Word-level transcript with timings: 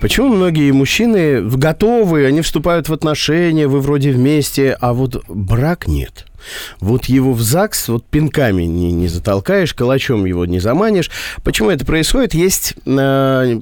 Почему 0.00 0.28
многие 0.28 0.70
мужчины 0.70 1.42
готовы, 1.42 2.24
они 2.24 2.40
вступают 2.40 2.88
в 2.88 2.92
отношения, 2.92 3.66
вы 3.66 3.80
вроде 3.80 4.12
вместе, 4.12 4.76
а 4.80 4.92
вот 4.92 5.24
брак 5.26 5.88
нет? 5.88 6.24
Вот 6.78 7.06
его 7.06 7.32
в 7.32 7.42
ЗАГС 7.42 7.88
вот 7.88 8.04
пинками 8.06 8.62
не, 8.62 8.92
не 8.92 9.08
затолкаешь, 9.08 9.74
калачом 9.74 10.24
его 10.24 10.46
не 10.46 10.60
заманишь. 10.60 11.10
Почему 11.42 11.70
это 11.70 11.84
происходит? 11.84 12.32
Есть 12.32 12.74
э, 12.86 13.60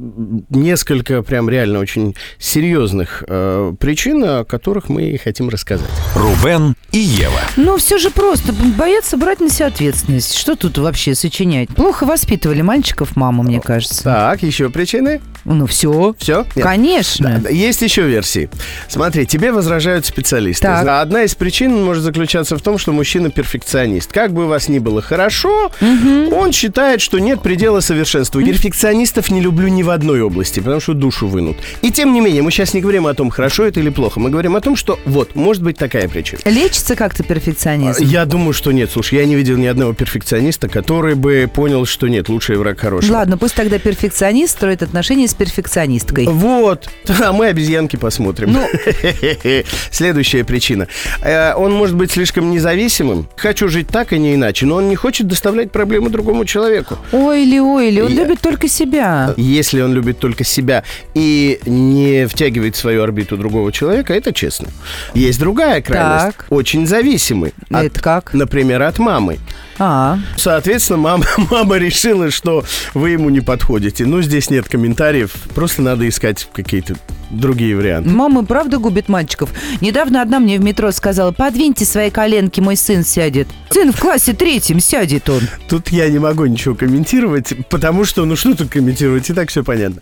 несколько 0.51 1.23
прям 1.23 1.49
реально 1.49 1.79
очень 1.79 2.15
серьезных 2.39 3.25
э, 3.27 3.73
причин, 3.81 4.23
о 4.23 4.45
которых 4.45 4.91
мы 4.91 5.19
хотим 5.23 5.49
рассказать. 5.49 5.89
Рубен 6.15 6.75
и 6.97 7.01
Ева. 7.01 7.41
Ну, 7.57 7.77
все 7.77 7.99
же 7.99 8.11
просто. 8.11 8.53
Боятся 8.53 9.17
брать 9.17 9.41
на 9.41 9.51
себя 9.51 9.67
ответственность. 9.67 10.35
Что 10.35 10.57
тут 10.57 10.79
вообще 10.79 11.15
сочинять? 11.15 11.69
Плохо 11.69 12.07
воспитывали 12.07 12.63
мальчиков 12.63 13.17
мама, 13.17 13.43
мне 13.43 13.61
кажется. 13.61 14.03
Так, 14.03 14.43
еще 14.43 14.71
причины? 14.71 15.21
Ну, 15.45 15.67
все. 15.67 16.15
Все? 16.19 16.45
Конечно. 16.55 17.41
Да, 17.45 17.51
есть 17.51 17.83
еще 17.83 18.03
версии. 18.03 18.49
Смотри, 18.89 19.27
тебе 19.27 19.53
возражают 19.53 20.07
специалисты. 20.07 20.63
Так. 20.63 20.89
Одна 20.89 21.23
из 21.23 21.35
причин 21.35 21.85
может 21.85 22.03
заключаться 22.03 22.57
в 22.57 22.63
том, 22.63 22.79
что 22.79 22.93
мужчина 22.93 23.31
перфекционист. 23.31 24.11
Как 24.11 24.33
бы 24.33 24.47
у 24.47 24.49
вас 24.49 24.69
ни 24.69 24.79
было 24.79 25.03
хорошо, 25.03 25.71
он 25.81 26.53
считает, 26.53 27.01
что 27.01 27.19
нет 27.19 27.43
предела 27.43 27.81
совершенству. 27.81 28.41
Перфекционистов 28.41 29.31
не 29.31 29.41
люблю 29.41 29.69
ни 29.69 29.83
в 29.83 29.91
одной 29.91 30.23
области, 30.23 30.61
потому 30.61 30.81
что 30.81 30.95
душу 30.95 31.29
вынут. 31.29 31.59
И 31.83 31.93
тем 31.93 32.13
не 32.13 32.21
менее, 32.21 32.43
мы 32.43 32.51
сейчас 32.51 32.73
не 32.75 32.81
говорим 32.81 33.07
о 33.07 33.15
том, 33.15 33.31
хорошо 33.31 33.65
это 33.65 33.81
или 33.81 33.91
плохо. 33.91 34.19
Мы 34.19 34.31
говорим 34.31 34.57
о 34.57 34.61
том, 34.61 34.77
что 34.77 34.99
вот, 35.05 35.35
может 35.35 35.63
быть 35.63 35.77
такая 35.77 36.09
причина. 36.09 36.41
Лечится 36.45 36.86
как-то 36.95 37.23
перфекционизм? 37.25 38.05
Я 38.05 38.25
думаю, 38.27 38.53
что 38.53 38.71
нет. 38.71 38.91
Слушай, 38.93 39.19
я 39.21 39.25
не 39.25 39.35
видел 39.35 39.57
ни 39.57 39.67
одного 39.67 39.93
перфекциониста, 39.95 40.69
который 40.69 41.15
бы 41.15 41.51
понял, 41.53 41.87
что 41.87 42.07
нет, 42.09 42.29
лучший 42.29 42.57
враг 42.57 42.79
хороший. 42.79 43.11
Ладно, 43.11 43.37
пусть 43.39 43.55
тогда 43.55 43.79
перфекционист 43.79 44.53
строит 44.53 44.83
отношения 44.83 45.27
с 45.27 45.35
перфекционисткой. 45.35 46.27
Вот. 46.27 46.89
А 47.25 47.33
мы 47.33 47.47
обезьянки 47.47 47.97
посмотрим. 47.97 48.53
Ну. 48.53 48.69
Следующая 49.91 50.45
причина. 50.45 50.87
Э, 51.23 51.55
Он 51.55 51.73
может 51.73 51.97
быть 51.97 52.11
слишком 52.13 52.51
независимым. 52.51 53.29
Хочу 53.37 53.69
жить 53.69 53.89
так 53.89 54.13
и 54.13 54.19
не 54.19 54.35
иначе, 54.35 54.67
но 54.67 54.77
он 54.77 54.89
не 54.89 54.97
хочет 54.97 55.27
доставлять 55.27 55.73
проблемы 55.73 56.11
другому 56.11 56.45
человеку. 56.45 56.99
Ойли, 57.13 57.59
ойли, 57.59 58.01
он 58.01 58.13
Я- 58.13 58.25
любит 58.25 58.41
только 58.41 58.69
себя. 58.69 59.35
Если 59.37 59.81
он 59.81 59.95
любит 59.95 60.19
только 60.19 60.45
себя 60.45 60.85
и 61.15 61.59
не 61.67 62.27
втягивает 62.27 62.77
в 62.77 62.79
свою 62.79 63.03
орбиту 63.03 63.37
другого 63.37 63.73
человека, 63.73 64.15
это 64.15 64.33
честно. 64.33 64.69
Есть 65.15 65.39
другая 65.41 65.81
крайность. 65.83 66.37
Так. 66.37 66.47
Очень 66.51 66.76
зависимый. 66.85 67.55
От- 67.71 67.85
Это 67.85 68.01
как? 68.01 68.35
Например, 68.35 68.83
от 68.83 68.99
мамы. 68.99 69.39
А, 69.79 70.19
Соответственно, 70.37 70.99
мама, 70.99 71.25
мама 71.51 71.77
решила, 71.79 72.31
что 72.33 72.65
вы 72.93 73.11
ему 73.11 73.31
не 73.31 73.41
подходите. 73.41 74.05
Ну, 74.05 74.21
здесь 74.21 74.51
нет 74.51 74.69
комментариев. 74.69 75.31
Просто 75.55 75.81
надо 75.83 76.09
искать 76.09 76.49
какие-то 76.53 76.97
другие 77.31 77.77
варианты. 77.77 78.11
мама 78.11 78.43
и 78.43 78.45
правда 78.45 78.79
губит 78.79 79.09
мальчиков. 79.09 79.51
Недавно 79.81 80.23
одна 80.23 80.39
мне 80.39 80.59
в 80.59 80.63
метро 80.63 80.91
сказала, 80.93 81.33
подвиньте 81.33 81.85
свои 81.85 82.11
коленки, 82.11 82.61
мой 82.61 82.77
сын 82.77 83.05
сядет. 83.05 83.49
Сын 83.71 83.93
в 83.93 84.01
классе 84.01 84.33
третьем 84.33 84.81
сядет 84.81 85.29
он. 85.29 85.43
Тут 85.69 85.89
я 85.89 86.09
не 86.09 86.19
могу 86.19 86.47
ничего 86.47 86.75
комментировать, 86.75 87.53
потому 87.69 88.05
что, 88.05 88.25
ну 88.25 88.37
что 88.37 88.55
тут 88.55 88.71
комментировать, 88.71 89.29
и 89.31 89.33
так 89.33 89.51
все 89.51 89.65
понятно. 89.65 90.01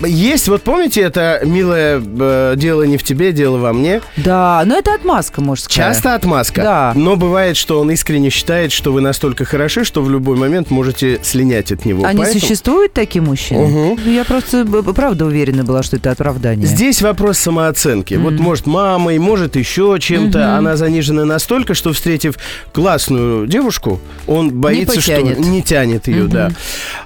Есть, 0.00 0.48
вот 0.48 0.62
помните, 0.62 1.00
это 1.00 1.40
милое 1.44 2.02
э, 2.04 2.54
дело 2.56 2.82
не 2.82 2.96
в 2.96 3.02
тебе, 3.02 3.32
дело 3.32 3.58
во 3.58 3.72
мне. 3.72 4.00
Да, 4.16 4.62
но 4.66 4.76
это 4.78 4.94
отмазка, 4.94 5.40
может 5.40 5.64
сказать. 5.64 5.94
Часто 5.94 6.14
отмазка. 6.14 6.62
Да. 6.62 6.92
Но 6.94 7.16
бывает, 7.16 7.56
что 7.56 7.80
он 7.80 7.90
искренне 7.90 8.30
считает, 8.30 8.72
что 8.72 8.92
вы 8.92 9.00
настолько 9.00 9.44
хороши, 9.44 9.84
что 9.84 10.02
в 10.02 10.10
любой 10.10 10.36
момент 10.36 10.70
можете 10.70 11.20
слинять 11.22 11.72
от 11.72 11.84
него. 11.84 12.04
Они 12.04 12.18
Поэтому 12.18 12.40
существуют, 12.40 12.92
такие 12.92 13.22
мужчины? 13.22 13.98
Я 14.06 14.24
просто 14.24 14.64
б- 14.64 14.82
правда 14.92 15.26
уверена 15.26 15.64
была, 15.64 15.82
что 15.82 15.96
это 15.96 16.10
оправдание. 16.10 16.63
Здесь 16.64 17.02
вопрос 17.02 17.38
самооценки. 17.38 18.14
Вот 18.14 18.34
может 18.34 18.66
мамой, 18.66 19.18
может 19.18 19.56
еще 19.56 19.96
чем-то. 20.00 20.56
Она 20.56 20.76
занижена 20.76 21.24
настолько, 21.24 21.74
что 21.74 21.92
встретив 21.92 22.36
классную 22.72 23.46
девушку, 23.46 24.00
он 24.26 24.50
боится, 24.60 25.00
что 25.00 25.12
потянет. 25.12 25.38
не 25.38 25.62
тянет 25.62 26.08
ее, 26.08 26.24
да. 26.24 26.50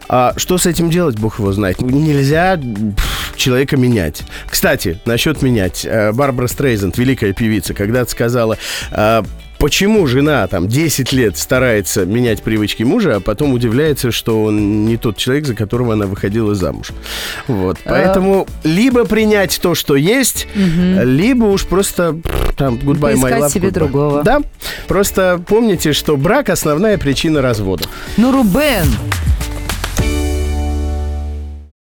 А 0.08 0.32
что 0.36 0.58
с 0.58 0.66
этим 0.66 0.90
делать, 0.90 1.18
бог 1.18 1.38
его 1.38 1.52
знает. 1.52 1.80
Нельзя 1.80 2.58
человека 3.36 3.76
менять. 3.76 4.22
Кстати, 4.48 5.00
насчет 5.04 5.42
менять. 5.42 5.84
Э, 5.84 6.12
Барбара 6.12 6.46
Стрейзенд, 6.46 6.96
великая 6.98 7.32
певица, 7.32 7.74
когда-то 7.74 8.10
сказала... 8.10 8.58
Почему 9.58 10.06
жена 10.06 10.46
там 10.46 10.68
10 10.68 11.12
лет 11.12 11.36
старается 11.36 12.06
менять 12.06 12.42
привычки 12.42 12.84
мужа, 12.84 13.16
а 13.16 13.20
потом 13.20 13.52
удивляется, 13.52 14.12
что 14.12 14.44
он 14.44 14.84
не 14.86 14.96
тот 14.96 15.16
человек, 15.16 15.46
за 15.46 15.54
которого 15.54 15.94
она 15.94 16.06
выходила 16.06 16.54
замуж. 16.54 16.92
Вот. 17.48 17.76
Поэтому 17.84 18.46
либо 18.62 19.04
принять 19.04 19.58
то, 19.60 19.74
что 19.74 19.96
есть, 19.96 20.46
либо 20.54 21.44
уж 21.46 21.66
просто 21.66 22.16
там 22.56 22.74
goodbye, 22.76 23.14
my 23.14 23.22
Поискать 23.22 23.42
love, 23.42 23.50
себе 23.52 23.68
goodbye. 23.68 23.72
другого. 23.72 24.22
Да. 24.22 24.40
Просто 24.86 25.40
помните, 25.46 25.92
что 25.92 26.16
брак 26.16 26.50
основная 26.50 26.96
причина 26.98 27.42
развода. 27.42 27.84
Ну, 28.16 28.30
Рубен, 28.32 28.86